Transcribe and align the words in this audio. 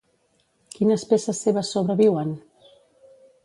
Quines 0.77 1.03
peces 1.11 1.43
seves 1.47 1.71
sobreviuen? 1.77 2.33